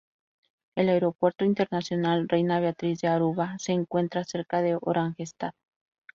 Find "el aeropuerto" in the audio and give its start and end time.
0.75-1.45